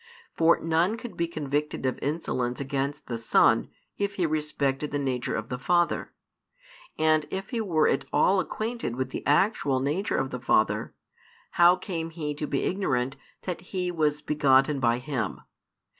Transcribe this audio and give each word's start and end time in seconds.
For 0.33 0.59
none 0.59 0.97
could 0.97 1.15
be 1.15 1.27
convicted 1.27 1.85
of 1.85 1.99
insolence 2.01 2.59
against 2.59 3.05
the 3.05 3.19
Son, 3.19 3.69
if 3.99 4.15
he 4.15 4.25
respected 4.25 4.89
the 4.89 4.97
nature 4.97 5.35
of 5.35 5.49
the 5.49 5.59
Father. 5.59 6.11
And 6.97 7.27
if 7.29 7.51
he 7.51 7.61
were 7.61 7.87
at 7.87 8.05
all 8.11 8.39
acquainted 8.39 8.95
with 8.95 9.11
the 9.11 9.23
actual 9.27 9.79
nature 9.79 10.17
of 10.17 10.31
the 10.31 10.39
Father, 10.39 10.95
how 11.51 11.75
came 11.75 12.09
he 12.09 12.33
to 12.33 12.47
be 12.47 12.63
ignorant 12.63 13.15
that 13.43 13.61
He 13.61 13.91
was 13.91 14.23
begotten 14.23 14.79
by 14.79 14.97
Him? 14.97 15.41